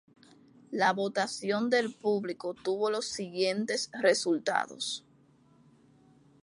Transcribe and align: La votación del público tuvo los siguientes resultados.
La 0.71 0.93
votación 0.93 1.69
del 1.69 1.93
público 1.93 2.55
tuvo 2.55 2.89
los 2.89 3.05
siguientes 3.05 3.91
resultados. 4.01 5.05